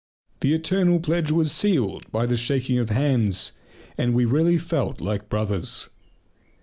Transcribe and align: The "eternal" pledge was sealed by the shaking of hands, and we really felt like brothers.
The 0.39 0.55
"eternal" 0.55 0.99
pledge 0.99 1.29
was 1.29 1.51
sealed 1.51 2.11
by 2.11 2.25
the 2.25 2.35
shaking 2.35 2.79
of 2.79 2.89
hands, 2.89 3.51
and 3.99 4.15
we 4.15 4.25
really 4.25 4.57
felt 4.57 4.99
like 4.99 5.29
brothers. 5.29 5.89